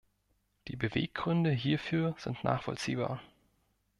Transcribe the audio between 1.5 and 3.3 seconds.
hierfür sind nachvollziehbar.